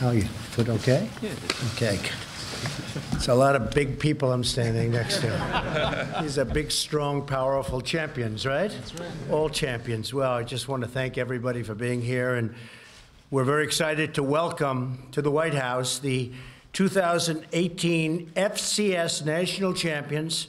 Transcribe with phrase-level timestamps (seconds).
[0.00, 0.22] How are you?
[0.22, 1.08] Foot okay?
[1.74, 1.98] Okay.
[3.14, 6.18] It's a lot of big people I'm standing next to.
[6.22, 8.70] These are big, strong, powerful champions, right?
[8.70, 9.10] That's right.
[9.28, 10.14] All champions.
[10.14, 12.54] Well, I just want to thank everybody for being here, and
[13.32, 16.30] we're very excited to welcome to the White House the
[16.74, 20.46] 2018 FCS National Champions,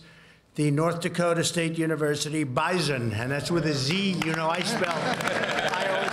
[0.53, 4.21] the North Dakota State University Bison, and that's with a Z.
[4.23, 4.93] You know, I spell.
[4.93, 6.09] I always.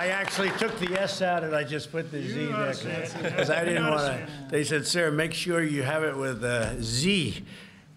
[0.00, 2.72] I actually took the S out and I just put the Z there
[3.20, 4.28] because I didn't want to.
[4.48, 7.44] They said, "Sir, make sure you have it with a Z."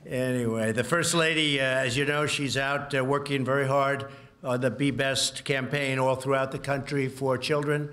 [0.07, 4.07] Anyway, the First Lady, uh, as you know, she's out uh, working very hard
[4.43, 7.91] on the Be Best campaign all throughout the country for children.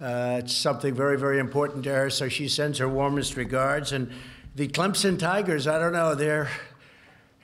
[0.00, 3.90] Uh, it's something very, very important to her, so she sends her warmest regards.
[3.90, 4.12] And
[4.54, 6.48] the Clemson Tigers, I don't know, they're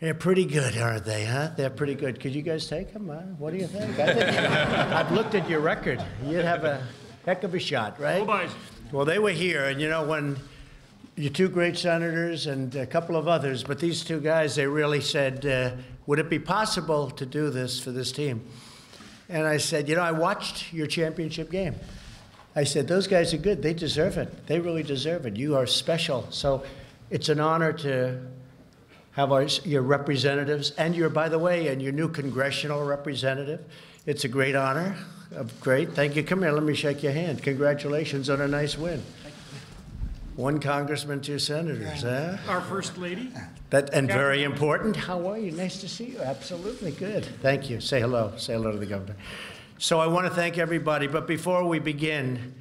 [0.00, 1.24] they're pretty good, aren't they?
[1.24, 1.50] Huh?
[1.56, 2.20] They're pretty good.
[2.20, 3.08] Could you guys take them?
[3.08, 3.20] Huh?
[3.38, 3.98] What do you think?
[3.98, 4.28] I think
[4.92, 6.04] I've looked at your record.
[6.24, 6.86] You'd have a
[7.24, 8.26] heck of a shot, right?
[8.92, 10.36] Well, they were here, and you know when
[11.16, 15.00] your two great senators and a couple of others, but these two guys, they really
[15.00, 15.70] said, uh,
[16.06, 18.42] "Would it be possible to do this for this team?"
[19.30, 21.74] And I said, "You know, I watched your championship game."
[22.54, 23.62] I said, "Those guys are good.
[23.62, 24.46] They deserve it.
[24.46, 25.36] They really deserve it.
[25.36, 26.64] You are special." So,
[27.10, 28.20] it's an honor to
[29.16, 33.64] have our, your representatives and your, by the way, and your new congressional representative.
[34.04, 34.94] It's a great honor.
[35.62, 35.94] Great.
[35.94, 36.22] Thank you.
[36.22, 36.52] Come here.
[36.52, 37.42] Let me shake your hand.
[37.42, 39.02] Congratulations on a nice win.
[40.36, 42.36] One congressman, two senators, huh?
[42.46, 43.32] Our First Lady.
[43.70, 44.94] That, and very important.
[44.94, 45.50] How are you?
[45.50, 46.20] Nice to see you.
[46.20, 47.24] Absolutely good.
[47.40, 47.80] Thank you.
[47.80, 48.34] Say hello.
[48.36, 49.16] Say hello to the governor.
[49.78, 51.06] So I want to thank everybody.
[51.06, 52.54] But before we begin,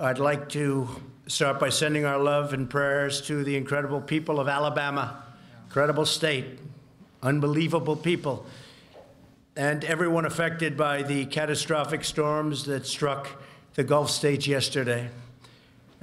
[0.00, 0.88] I'd like to
[1.26, 5.24] start by sending our love and prayers to the incredible people of Alabama
[5.70, 6.58] incredible state,
[7.22, 8.44] unbelievable people,
[9.54, 13.40] and everyone affected by the catastrophic storms that struck
[13.74, 15.08] the Gulf states yesterday.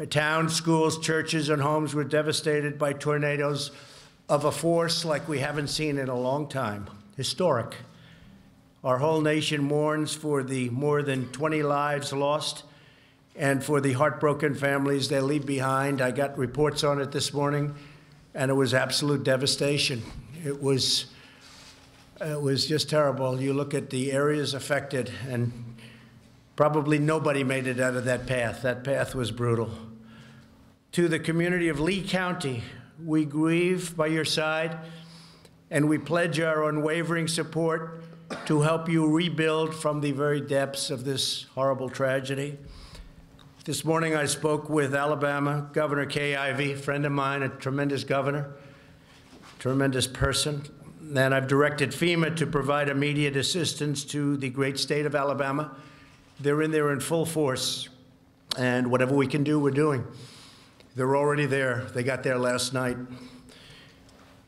[0.10, 3.72] Towns, schools, churches, and homes were devastated by tornadoes
[4.30, 6.90] of a force like we haven't seen in a long time.
[7.18, 7.76] Historic.
[8.86, 12.64] Our whole nation mourns for the more than 20 lives lost
[13.36, 16.02] and for the heartbroken families they leave behind.
[16.02, 17.76] I got reports on it this morning
[18.38, 20.04] and it was absolute devastation.
[20.46, 21.08] It was,
[22.22, 23.42] it was just terrible.
[23.42, 25.76] You look at the areas affected, and
[26.56, 28.62] probably nobody made it out of that path.
[28.62, 29.72] That path was brutal.
[30.92, 32.62] To the community of Lee County,
[33.04, 34.78] we grieve by your side,
[35.72, 38.04] and we pledge our unwavering support
[38.46, 42.60] to help you rebuild from the very depths of this horrible tragedy.
[43.68, 48.52] This morning I spoke with Alabama Governor Kay Ivey, friend of mine, a tremendous governor,
[49.60, 50.64] tremendous person.
[51.14, 55.76] And I've directed FEMA to provide immediate assistance to the great state of Alabama.
[56.40, 57.90] They're in there in full force,
[58.58, 60.08] and whatever we can do, we're doing.
[60.96, 61.88] They're already there.
[61.94, 62.96] They got there last night.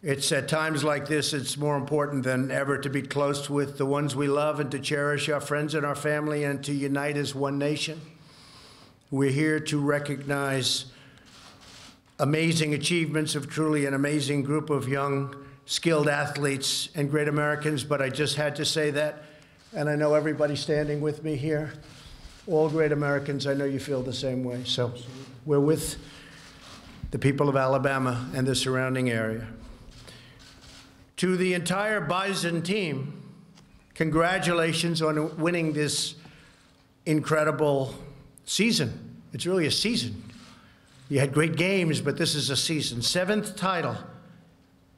[0.02, 3.85] It's at times like this, it's more important than ever to be close with the
[3.85, 7.35] ones we love and to cherish our friends and our family and to unite as
[7.35, 8.00] one nation.
[9.12, 10.86] We're here to recognize
[12.20, 18.03] amazing achievements of truly an amazing group of young, skilled athletes and great Americans, but
[18.03, 19.24] I just had to say that.
[19.74, 21.74] And I know everybody standing with me here,
[22.46, 24.62] all great Americans, I know you feel the same way.
[24.64, 24.94] So
[25.44, 25.97] we're with
[27.09, 29.47] the people of Alabama and the surrounding area.
[31.18, 33.23] To the entire Bison team,
[33.96, 36.14] congratulations on winning this
[37.08, 37.96] incredible
[38.49, 39.16] season.
[39.31, 40.23] It's really a season.
[41.07, 43.01] You had great games, but this is a season.
[43.01, 43.96] Seventh title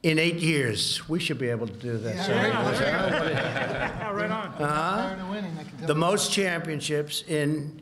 [0.02, 1.06] in eight years.
[1.08, 2.28] We should be able to do that.
[2.28, 4.48] Yeah, right, on.
[4.62, 5.86] Uh-huh.
[5.86, 7.80] The most championships in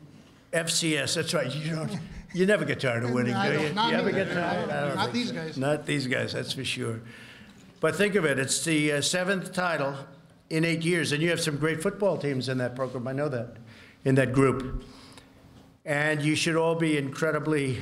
[0.52, 1.14] FCS.
[1.14, 1.54] That's right.
[1.54, 1.98] You don't.
[2.32, 3.58] You never get tired of winning, do you?
[3.58, 4.68] You ever get tired?
[4.94, 5.34] Not these so.
[5.34, 5.56] guys.
[5.56, 6.32] Not these guys.
[6.32, 7.00] That's for sure.
[7.80, 8.38] But think of it.
[8.38, 9.96] It's the uh, seventh title
[10.48, 13.08] in eight years, and you have some great football teams in that program.
[13.08, 13.56] I know that.
[14.04, 14.84] In that group.
[15.90, 17.78] And you should all be incredibly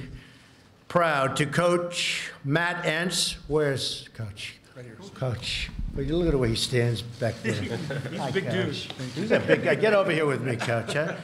[0.89, 3.37] proud to coach Matt Entz.
[3.49, 4.55] Where's Coach?
[4.75, 4.97] Right here.
[5.13, 5.69] Coach.
[5.95, 7.53] Well, you look at the way he stands back there.
[8.11, 8.89] He's Hi, a big coach.
[8.89, 9.07] dude.
[9.15, 9.75] He's a big guy.
[9.75, 10.95] Get over here with me, Coach.
[10.95, 11.17] Huh?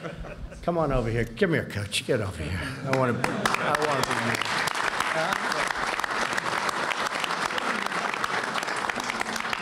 [0.61, 1.25] Come on over here.
[1.25, 2.05] Come here, Coach.
[2.05, 2.61] Get over here.
[2.85, 3.29] I want to.
[3.31, 5.74] I want to be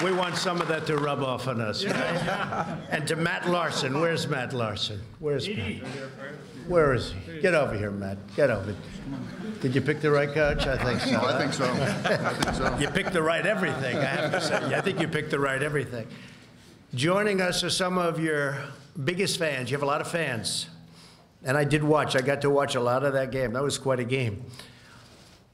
[0.04, 2.78] We want some of that to rub off on us, right?
[2.90, 5.02] And to Matt Larsen, where's Matt Larsen?
[5.20, 5.84] Where's Matt?
[6.68, 7.40] Where is he?
[7.42, 8.76] Get over here, Matt, get over.
[9.62, 10.66] Did you pick the right coach?
[10.66, 11.22] I think so.
[11.26, 11.66] I think so.
[11.66, 12.78] I think so.
[12.80, 14.76] You picked the right everything, I have to say.
[14.76, 16.08] I think you picked the right everything.
[16.94, 18.58] Joining us are some of your
[19.04, 19.72] biggest fans.
[19.72, 20.68] You have a lot of fans.
[21.44, 22.16] And I did watch.
[22.16, 23.54] I got to watch a lot of that game.
[23.54, 24.46] That was quite a game.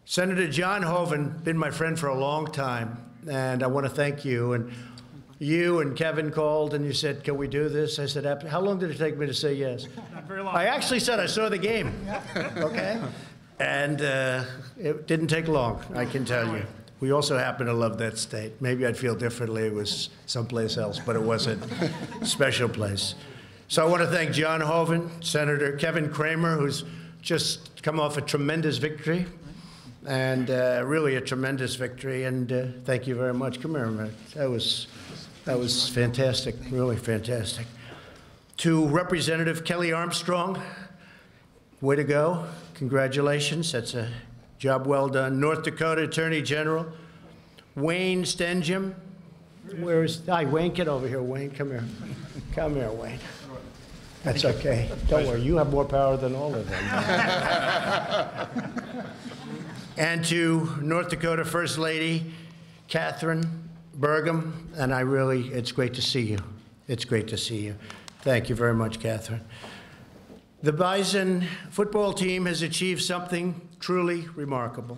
[0.06, 4.24] Senator John Hoeven, been my friend for a long time, and I want to thank
[4.24, 4.54] you.
[4.54, 4.72] And
[5.40, 7.98] you and Kevin called and you said, Can we do this?
[8.00, 9.88] I said, How long did it take me to say yes?
[10.14, 10.56] Not very long.
[10.56, 11.94] I actually said I saw the game.
[12.36, 13.02] Okay?
[13.60, 14.46] And uh,
[14.78, 16.66] it didn't take long, I can tell you.
[17.02, 18.62] We also happen to love that state.
[18.62, 21.64] Maybe I'd feel differently if it was someplace else, but it wasn't.
[22.22, 23.16] A special place.
[23.70, 26.84] So I want to thank John Hoeven, Senator Kevin Cramer, who's
[27.22, 29.26] just come off a tremendous victory,
[30.10, 32.24] and uh, really a tremendous victory.
[32.24, 33.62] And uh, thank you very much.
[33.62, 34.14] Come here minute.
[34.34, 34.88] That was,
[35.46, 37.68] that was fantastic, really fantastic.
[38.58, 40.60] To Representative Kelly Armstrong,
[41.80, 42.48] way to go.
[42.74, 43.72] Congratulations.
[43.72, 44.10] That's a
[44.58, 45.40] job well done.
[45.40, 46.88] North Dakota Attorney General
[47.76, 48.96] Wayne Stenehjem.
[49.78, 51.52] Where is, hi, Wayne, get over here, Wayne.
[51.52, 51.84] Come here.
[52.56, 53.20] Come here, Wayne.
[54.24, 54.90] That's okay.
[55.08, 56.90] Don't worry, you have more power than all of them.
[60.00, 62.34] And to North Dakota First Lady
[62.88, 63.46] Kathryn
[64.00, 66.38] Burgum, and I really, it's great to see you.
[66.88, 67.76] It's great to see you.
[68.22, 69.42] Thank you very much, Kathryn.
[70.64, 74.98] The Bison football team has achieved something truly remarkable.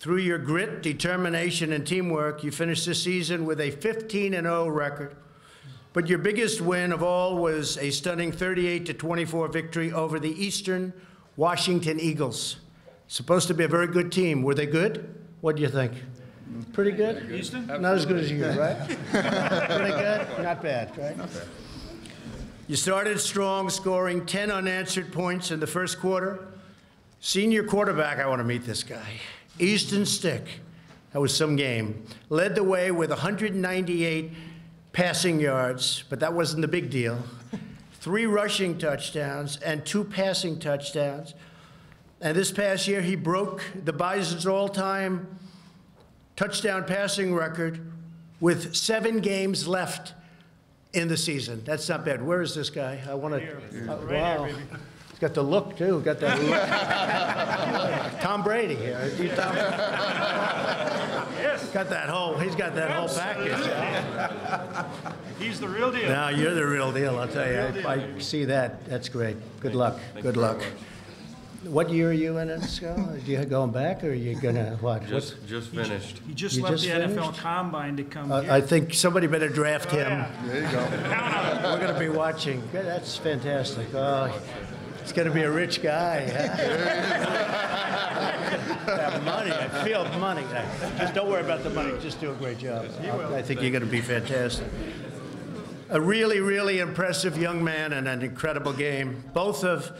[0.00, 5.14] Through your grit, determination, and teamwork, you finished the season with a 15 0 record.
[5.92, 10.92] But your biggest win of all was a stunning 38 24 victory over the Eastern
[11.36, 12.56] Washington Eagles.
[13.10, 14.44] Supposed to be a very good team.
[14.44, 15.12] Were they good?
[15.40, 15.94] What do you think?
[16.72, 17.28] Pretty good?
[17.32, 17.66] Easton?
[17.66, 18.78] Not as good as you, right?
[19.10, 20.28] Pretty good?
[20.44, 21.18] Not bad, right?
[21.18, 21.48] Not bad.
[22.68, 26.46] You started strong, scoring 10 unanswered points in the first quarter.
[27.18, 29.18] Senior quarterback, I want to meet this guy.
[29.58, 30.60] Easton Stick,
[31.12, 32.06] that was some game.
[32.28, 34.30] Led the way with 198
[34.92, 37.20] passing yards, but that wasn't the big deal.
[37.94, 41.34] Three rushing touchdowns and two passing touchdowns.
[42.20, 45.26] And this past year, he broke the Bison's all time
[46.36, 47.80] touchdown passing record
[48.40, 50.14] with seven games left
[50.92, 51.62] in the season.
[51.64, 52.22] That's not bad.
[52.24, 53.00] Where is this guy?
[53.08, 53.92] I want to.
[53.92, 54.44] Uh, wow.
[54.44, 56.00] He's got the look too.
[56.00, 58.20] Got that look.
[58.22, 59.10] Tom Brady here.
[59.18, 59.56] You Tom-
[61.40, 62.36] Yes, got that whole.
[62.36, 63.56] He's got that whole package.
[65.38, 66.08] he's the real deal.
[66.08, 67.18] Now you're the real deal.
[67.18, 67.82] I'll tell you.
[67.86, 68.84] I, I see that.
[68.86, 69.36] That's great.
[69.60, 69.98] Good luck.
[70.20, 70.60] Good luck.
[71.64, 72.98] What year are you in at school?
[73.10, 75.06] Are you going back, or are you gonna what?
[75.06, 76.22] Just, just finished.
[76.26, 77.40] He just You left just the NFL finished?
[77.40, 78.50] Combine to come Uh, here.
[78.52, 80.08] I think somebody better draft him.
[80.08, 80.30] Yeah.
[80.46, 80.78] There you go.
[81.70, 82.62] We're going to be watching.
[82.72, 83.88] Good, That's fantastic.
[83.94, 84.32] Oh,
[85.02, 86.24] he's going to be a rich guy.
[86.30, 86.56] Huh?
[88.86, 89.52] that money.
[89.52, 90.44] I feel money.
[90.98, 91.92] Just don't worry about the money.
[92.00, 92.86] Just do a great job.
[93.34, 94.66] I think you're going to be fantastic.
[95.90, 99.22] A really, really impressive young man and an incredible game.
[99.34, 99.92] Both of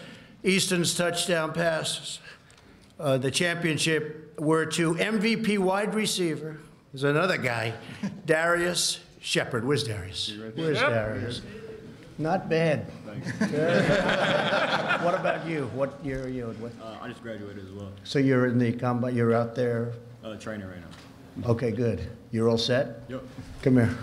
[0.44, 2.18] Easton's touchdown passes,
[2.98, 6.58] uh, the championship, were to MVP wide receiver.
[6.92, 7.74] There's another guy,
[8.26, 9.64] Darius Shepherd.
[9.66, 10.32] Where's Darius?
[10.54, 11.42] Where's Darius?
[12.18, 12.86] Not bad.
[15.02, 15.64] What about you?
[15.74, 16.46] What year are you?
[16.60, 17.88] What, Uh, I just graduated as well.
[18.04, 19.14] so you're in the combat.
[19.14, 19.92] You're out there.
[20.22, 20.80] Uh, trainer right
[21.42, 21.50] now.
[21.52, 22.06] Okay, good.
[22.30, 23.00] You're all set.
[23.08, 23.22] Yep.
[23.62, 23.96] Come here.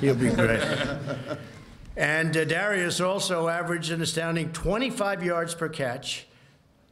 [0.00, 0.60] He'll be great.
[1.96, 6.26] And uh, Darius also averaged an astounding 25 yards per catch.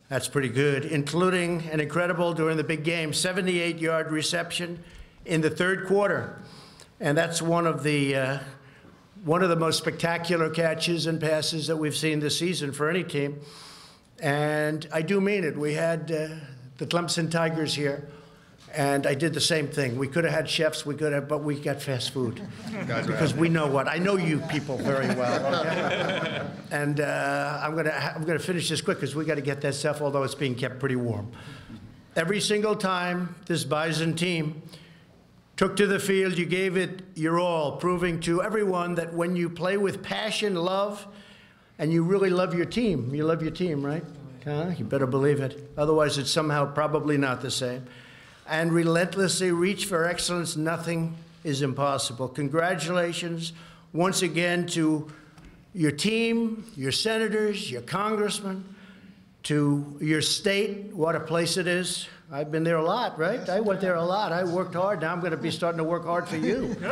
[0.08, 4.82] That's pretty good, including an incredible during the big game 78 yard reception
[5.24, 6.40] in the third quarter.
[7.00, 8.38] And that's one of the uh,
[9.24, 13.02] one of the most spectacular catches and passes that we've seen this season for any
[13.02, 13.40] team.
[14.20, 15.56] And I do mean it.
[15.56, 16.28] We had uh,
[16.78, 18.08] the Clemson Tigers here,
[18.76, 19.96] and I did the same thing.
[19.96, 22.42] We could have had chefs, we could have, but we got fast food
[22.86, 23.88] because we know what.
[23.88, 25.60] I know you people very well.
[25.60, 26.46] okay?
[26.70, 29.74] and uh, I'm gonna I'm gonna finish this quick because we got to get that
[29.74, 30.00] stuff.
[30.00, 31.30] Although it's being kept pretty warm.
[32.16, 34.62] Every single time this Bison team
[35.56, 39.48] took to the field, you gave it your all, proving to everyone that when you
[39.48, 41.06] play with passion, love,
[41.78, 44.04] and you really love your team, you love your team, right?
[44.44, 44.70] Huh?
[44.76, 45.70] You better believe it.
[45.76, 47.84] Otherwise, it's somehow probably not the same.
[48.48, 52.28] And relentlessly reach for excellence, nothing is impossible.
[52.28, 53.52] Congratulations
[53.92, 55.10] once again to
[55.72, 58.64] your team, your senators, your congressmen,
[59.44, 62.08] to your state, what a place it is.
[62.32, 63.46] I've been there a lot, right?
[63.48, 64.32] I went there a lot.
[64.32, 65.02] I worked hard.
[65.02, 66.74] Now I'm going to be starting to work hard for you.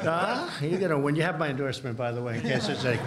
[0.00, 0.48] Huh?
[0.62, 1.14] You're going to win.
[1.14, 3.00] You have my endorsement, by the way, in case it's like,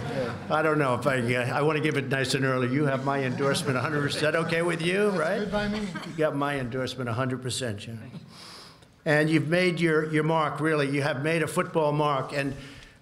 [0.48, 2.72] I don't know if I, uh, I want to give it nice and early.
[2.72, 4.34] You have my endorsement 100%.
[4.34, 5.40] Okay with you, right?
[5.40, 5.80] Good by me.
[5.80, 8.00] You got my endorsement 100%, John.
[9.04, 10.88] And you've made your, your mark, really.
[10.88, 12.32] You have made a football mark.
[12.32, 12.54] And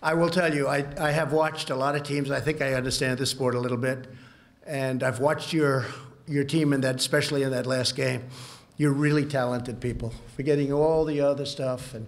[0.03, 2.31] I will tell you, I, I have watched a lot of teams.
[2.31, 4.09] I think I understand this sport a little bit.
[4.66, 5.87] And I've watched your,
[6.26, 8.25] your team in that, especially in that last game.
[8.76, 11.95] You're really talented people, forgetting all the other stuff.
[11.95, 12.07] And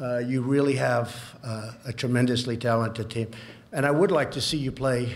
[0.00, 3.30] uh, you really have uh, a tremendously talented team.
[3.72, 5.14] And I would like to see you play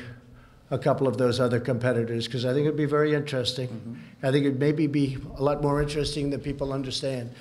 [0.70, 4.00] a couple of those other competitors because I think it'd be very interesting.
[4.22, 7.34] I think it'd maybe be a lot more interesting than people understand.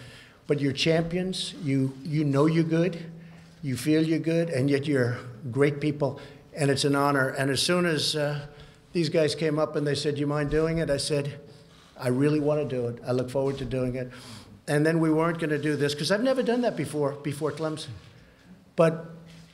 [0.47, 1.53] But you're champions.
[1.63, 2.97] You you know you're good.
[3.61, 5.17] You feel you're good, and yet you're
[5.51, 6.19] great people,
[6.53, 7.29] and it's an honor.
[7.29, 8.47] And as soon as uh,
[8.93, 11.39] these guys came up and they said, "You mind doing it?" I said,
[11.98, 13.01] "I really want to do it.
[13.05, 14.12] I look forward to doing it."
[14.67, 17.51] And then we weren't going to do this because I've never done that before before
[17.51, 17.93] Clemson.
[18.75, 19.05] But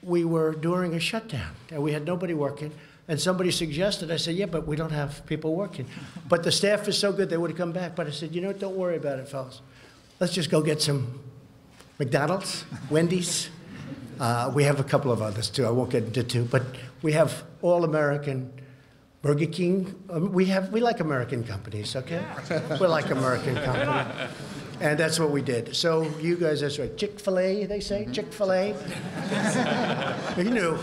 [0.06, 2.72] we were during a shutdown and we had nobody working.
[3.08, 5.88] And somebody suggested, I said, yeah, but we don't have people working.
[6.28, 7.96] But the staff is so good, they would have come back.
[7.96, 9.62] But I said, you know what, don't worry about it, fellas.
[10.20, 11.20] Let's just go get some
[12.00, 13.50] McDonald's, Wendy's.
[14.20, 15.66] Uh, we have a couple of others too.
[15.66, 16.64] I won't get into two, but
[17.02, 18.52] we have all American
[19.26, 19.96] Burger King.
[20.12, 22.24] Um, we have we like American companies, okay?
[22.80, 24.30] we like American companies.
[24.80, 25.76] And that's what we did.
[25.76, 26.96] So you guys, that's right.
[26.96, 28.68] Chick Fil A, they say Chick Fil A.
[30.38, 30.78] you knew,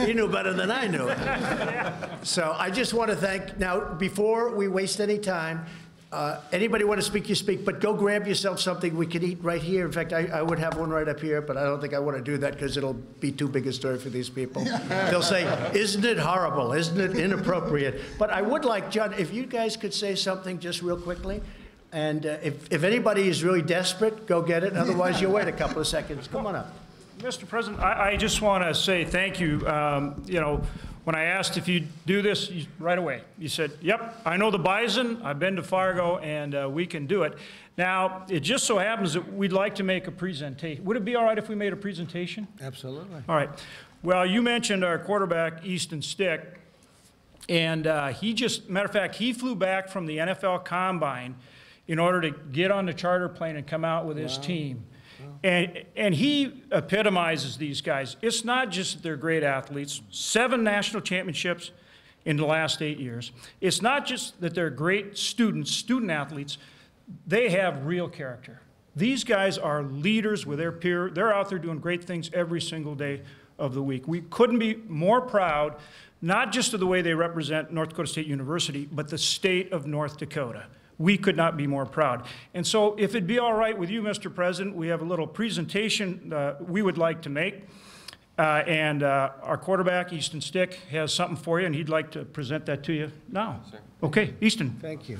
[0.00, 1.08] you knew better than I knew.
[2.24, 3.58] So I just want to thank.
[3.58, 5.66] Now, before we waste any time,
[6.12, 7.64] uh, anybody want to speak, you speak.
[7.64, 9.84] But go grab yourself something we can eat right here.
[9.84, 11.98] In fact, I, I would have one right up here, but I don't think I
[11.98, 14.64] want to do that because it'll be too big a story for these people.
[14.88, 15.44] They'll say,
[15.74, 16.72] "Isn't it horrible?
[16.72, 20.82] Isn't it inappropriate?" But I would like John, if you guys could say something just
[20.82, 21.42] real quickly.
[21.90, 24.76] And uh, if, if anybody is really desperate, go get it.
[24.76, 26.26] Otherwise, you'll wait a couple of seconds.
[26.26, 26.74] Come on up.
[27.18, 27.46] Mr.
[27.48, 29.66] President, I, I just want to say thank you.
[29.68, 30.62] Um, You know,
[31.04, 34.50] when I asked if you'd do this, you- right away, you said, yep, I know
[34.50, 37.36] the Bison, I've been to Fargo, and uh, we can do it.
[37.76, 40.84] Now, it just so happens that we'd like to make a presentation.
[40.84, 42.46] Would it be all right if we made a presentation?
[42.62, 43.22] Absolutely.
[43.28, 43.50] All right.
[44.02, 46.60] Well, you mentioned our quarterback, Easton Stick,
[47.48, 51.34] and uh, he just, matter of fact, he flew back from the NFL Combine
[51.86, 54.84] in order to get on the charter plane and come out with his team.
[55.44, 58.16] And, and he epitomizes these guys.
[58.22, 61.70] It's not just that they're great athletes, seven national championships
[62.24, 63.30] in the last eight years.
[63.60, 66.56] It's not just that they're great students, student athletes,
[67.26, 68.62] they have real character.
[68.96, 71.10] These guys are leaders with their peer.
[71.10, 73.20] They're out there doing great things every single day
[73.58, 74.08] of the week.
[74.08, 75.76] We couldn't be more proud,
[76.22, 79.86] not just of the way they represent North Dakota State University, but the state of
[79.86, 80.64] North Dakota.
[80.98, 82.26] We could not be more proud.
[82.52, 84.32] And so, if it'd be all right with you, Mr.
[84.32, 87.64] President, we have a little presentation uh, we would like to make.
[88.36, 92.24] Uh, and uh, our quarterback, Easton Stick, has something for you, and he'd like to
[92.24, 93.60] present that to you now.
[94.02, 94.76] Okay, Easton.
[94.80, 95.18] Thank you.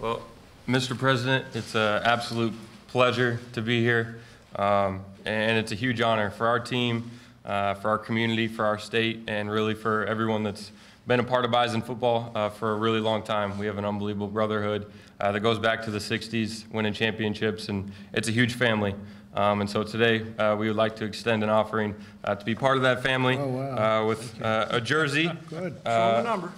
[0.00, 0.22] Well,
[0.68, 0.98] Mr.
[0.98, 2.52] President, it's an absolute
[2.88, 4.18] pleasure to be here,
[4.56, 7.10] um, and it's a huge honor for our team,
[7.44, 10.72] uh, for our community, for our state, and really for everyone that's
[11.06, 13.58] been a part of Bison football uh, for a really long time.
[13.58, 17.92] We have an unbelievable brotherhood uh, that goes back to the 60s, winning championships, and
[18.12, 18.94] it's a huge family.
[19.34, 21.94] Um, and so today, uh, we would like to extend an offering
[22.24, 25.30] uh, to be part of that family uh, with uh, a jersey.
[25.48, 25.74] Good.
[25.86, 26.52] Show the number.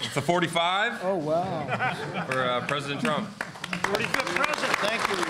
[0.00, 1.94] It's a 45 Oh, wow.
[2.28, 3.28] for uh, President Trump.
[3.70, 4.76] 45th president.
[4.78, 5.24] Thank you.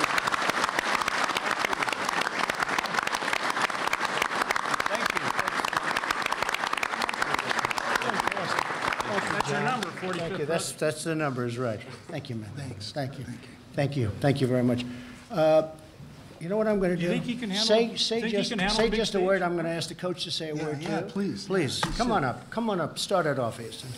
[8.15, 10.47] That's your number, 45th Thank you.
[10.47, 10.47] president.
[10.75, 11.81] That's, that's the numbers, right.
[12.09, 12.51] Thank you, man.
[12.57, 12.93] Thanks.
[12.93, 13.25] Thank you.
[13.75, 14.11] Thank you.
[14.21, 14.85] Thank you very much.
[15.31, 15.69] Uh,
[16.41, 17.03] You know what I'm going to do?
[17.05, 19.23] You think he can handle- Say, say think he can handle say just a stage?
[19.27, 19.43] word.
[19.43, 20.89] I'm going to ask the coach to say a word, too.
[20.91, 21.47] yeah, please.
[21.47, 22.51] Please, come on up.
[22.51, 22.99] Come on up.
[22.99, 23.89] Start it off, Easton.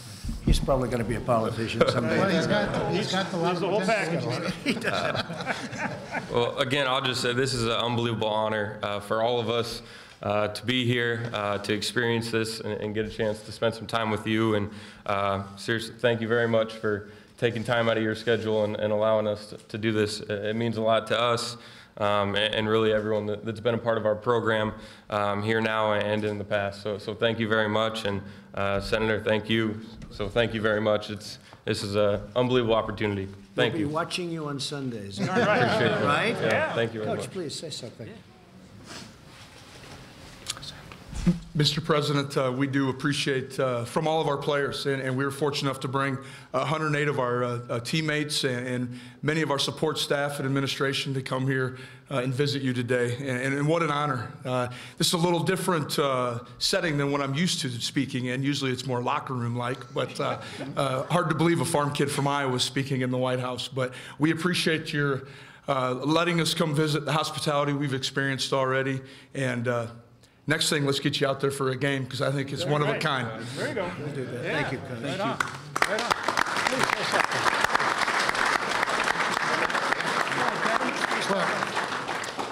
[0.45, 2.19] He's probably going to be a politician someday.
[2.19, 4.31] Well, he's got, he's got the lot He's of the whole potential.
[4.85, 5.57] package.
[6.33, 9.81] Well, again, I'll just say this is an unbelievable honor uh, for all of us
[10.23, 13.75] uh, to be here, uh, to experience this, and, and get a chance to spend
[13.75, 14.55] some time with you.
[14.55, 14.71] And
[15.05, 18.93] uh, seriously, thank you very much for taking time out of your schedule and, and
[18.93, 20.21] allowing us to, to do this.
[20.21, 21.57] It it means a lot to us.
[21.99, 24.75] Um, and, and really everyone that, that's been a part of our program
[25.09, 26.83] um, here now and in the past.
[26.83, 28.05] So, so thank you very much.
[28.05, 28.21] And
[28.55, 29.81] uh, Senator, thank you.
[30.11, 31.09] So thank you very much.
[31.09, 33.29] It's, this is an unbelievable opportunity.
[33.55, 33.89] Thank We'll you.
[33.89, 36.37] watching you on Sundays, Appreciate right?
[36.39, 37.25] Yeah, thank you very much.
[37.25, 38.11] Coach, please say something.
[41.57, 41.83] Mr.
[41.85, 45.33] President, uh, we do appreciate uh, from all of our players, and, and we were
[45.33, 46.17] fortunate enough to bring
[46.53, 51.13] 108 of our uh, uh, teammates and, and many of our support staff and administration
[51.15, 51.79] to come here
[52.13, 53.17] uh, and visit you today.
[53.17, 54.31] And, and what an honor.
[54.45, 54.69] Uh,
[54.99, 55.99] this is a little different
[56.59, 58.45] setting than what I'm used to speaking in.
[58.45, 62.61] Usually it's more locker room like, but hard to believe a farm kid from Iowa
[62.61, 63.67] speaking in the White House.
[63.67, 65.27] But we appreciate your
[65.67, 69.01] letting us come visit the hospitality we've experienced already.
[69.35, 69.69] And
[70.47, 72.83] next thing, let's get you out there for a game because I think it's one
[72.83, 73.01] of a Right.
[73.01, 73.29] kind.
[73.57, 73.91] There you go.
[74.43, 75.03] Thank you, Coach.
[75.03, 75.39] Right on.
[75.89, 76.11] Right on.
[76.69, 77.37] Please.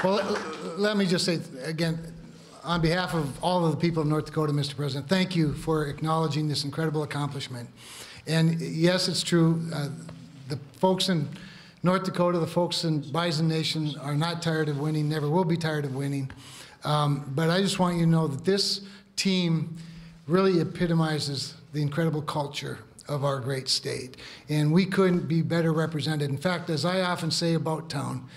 [0.02, 0.38] Well,
[0.76, 1.98] let me just say, again,
[2.62, 4.76] on behalf of all of the people of North Dakota, Mr.
[4.76, 7.68] President, thank you for acknowledging this incredible accomplishment.
[8.26, 9.88] And yes, it's true, uh,
[10.48, 11.28] the folks in
[11.82, 15.56] North Dakota, the folks in Bison Nation are not tired of winning, never will be
[15.56, 16.30] tired of winning.
[16.85, 18.83] Um, But I just want you to know that this
[19.17, 19.76] team
[20.26, 24.17] really epitomizes the incredible culture of our great state.
[24.49, 26.31] And we couldn't be better represented.
[26.31, 28.29] In fact, as I often say about town,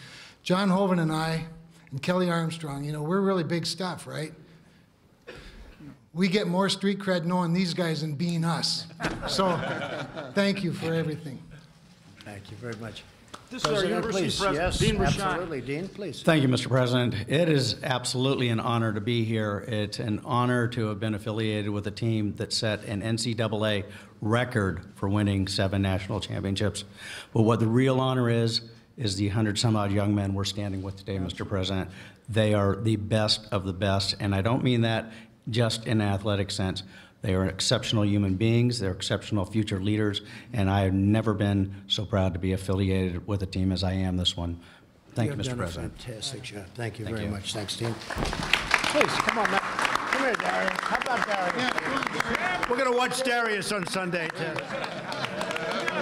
[0.43, 1.45] John Hoeven and I
[1.91, 4.33] and Kelly Armstrong, you know, we're really big stuff, right?
[6.13, 8.87] We get more street cred knowing these guys than being us.
[9.27, 9.55] So,
[10.33, 11.41] thank you for everything.
[12.25, 13.03] Thank you very much.
[13.49, 14.39] This is our President, university please.
[14.39, 15.31] president, Yes, Dean Bresciani.
[15.31, 15.61] absolutely.
[15.61, 16.21] Dean, please.
[16.21, 16.67] Thank you, Mr.
[16.67, 17.15] President.
[17.29, 19.63] It is absolutely an honor to be here.
[19.69, 23.85] It's an honor to have been affiliated with a team that set an NCAA
[24.21, 26.83] record for winning seven national championships.
[27.33, 28.61] But what the real honor is,
[28.97, 31.47] is the 100-some-odd young men we're standing with today, Mr.
[31.47, 31.89] President.
[32.27, 35.11] They are the best of the best, and I don't mean that
[35.49, 36.83] just in an athletic sense.
[37.21, 40.21] They are exceptional human beings, they're exceptional future leaders,
[40.53, 43.93] and I have never been so proud to be affiliated with a team as I
[43.93, 44.59] am this one.
[45.15, 45.57] Thank you, have Mr.
[45.57, 45.99] President.
[45.99, 46.65] fantastic job.
[46.75, 47.33] Thank you Thank very you.
[47.33, 47.53] much.
[47.53, 47.95] Thanks, team.
[47.95, 49.63] Please, come on, Matt.
[50.11, 50.79] Come here, Darius.
[50.79, 52.69] How about Darius?
[52.69, 54.53] We're going to watch Darius on Sunday, too.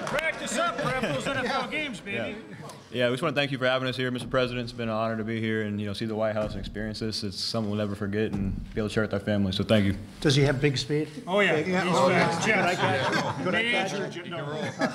[0.08, 2.18] Practice up, prep those NFL games, baby.
[2.18, 2.65] Yeah,
[2.96, 4.30] we just want to thank you for having us here, Mr.
[4.30, 4.64] President.
[4.64, 6.62] It's been an honor to be here and, you know, see the White House and
[6.62, 7.26] experience this.
[7.26, 9.52] It's something we'll never forget and be able to share with our family.
[9.52, 9.98] So thank you.
[10.22, 11.10] Does he have big speed?
[11.28, 11.58] Oh, yeah.
[11.58, 12.30] He's oh, yeah.
[12.30, 12.48] fast.
[12.48, 13.92] Jets.
[13.92, 14.92] Major, Jet- no.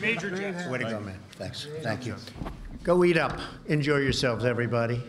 [0.00, 0.66] Major Jets.
[0.70, 1.20] Way to go, man.
[1.36, 1.68] Thanks.
[1.82, 2.16] Thank you.
[2.82, 3.38] Go eat up.
[3.66, 5.00] Enjoy yourselves, everybody.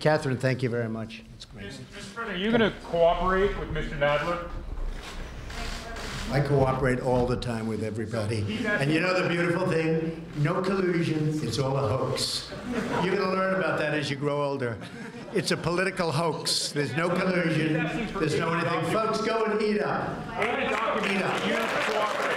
[0.00, 1.22] Kathryn, thank you very much.
[1.36, 1.66] It's great.
[1.66, 1.80] Mr.
[1.92, 3.96] President, are you going to cooperate with Mr.
[3.98, 4.48] Nadler?
[6.30, 8.58] I cooperate all the time with everybody.
[8.66, 10.24] And you know the beautiful thing?
[10.36, 11.40] No collusion.
[11.42, 12.50] It's all a hoax.
[13.02, 14.76] You're going to learn about that as you grow older.
[15.32, 16.70] It's a political hoax.
[16.70, 18.08] There's no collusion.
[18.18, 18.92] There's no anything.
[18.92, 20.18] Folks, go and eat up.
[20.40, 22.27] Eat up.